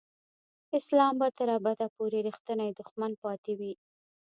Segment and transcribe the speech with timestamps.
[0.79, 3.73] اسلام به تر ابده پورې رښتینی دښمن پاتې وي.